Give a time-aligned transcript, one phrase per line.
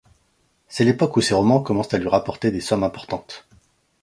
[0.67, 3.45] C'est l'époque où ses romans commencent à lui rapporter des sommes importantes.